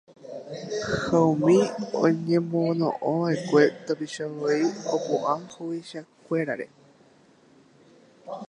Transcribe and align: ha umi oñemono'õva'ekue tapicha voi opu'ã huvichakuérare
ha 1.03 1.17
umi 1.31 1.57
oñemono'õva'ekue 2.05 3.63
tapicha 3.85 4.25
voi 4.35 4.61
opu'ã 4.95 5.33
huvichakuérare 5.53 6.67